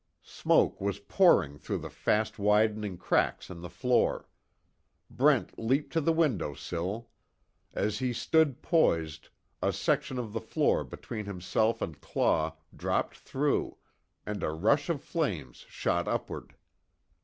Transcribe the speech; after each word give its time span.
Smoke 0.23 0.81
was 0.81 0.97
pouring 0.97 1.59
through 1.59 1.77
the 1.77 1.89
fast 1.91 2.39
widening 2.39 2.97
cracks 2.97 3.51
in 3.51 3.61
the 3.61 3.69
floor. 3.69 4.27
Brent 5.11 5.59
leaped 5.59 5.93
to 5.93 6.01
the 6.01 6.11
window 6.11 6.55
sill. 6.55 7.11
As 7.73 7.99
he 7.99 8.11
stood 8.11 8.63
poised, 8.63 9.29
a 9.61 9.71
section 9.71 10.17
of 10.17 10.33
the 10.33 10.41
floor 10.41 10.83
between 10.83 11.25
himself 11.27 11.83
and 11.83 12.01
Claw 12.01 12.55
dropped 12.75 13.15
through, 13.15 13.77
and 14.25 14.41
a 14.41 14.49
rush 14.49 14.89
of 14.89 15.03
flames 15.03 15.67
shot 15.69 16.07
upward. 16.07 16.55